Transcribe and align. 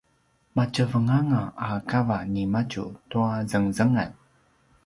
matjevenganga 0.55 1.41
a 1.67 1.69
kava 1.89 2.17
nimadju 2.33 2.85
tua 3.09 3.33
zengzengan 3.49 4.11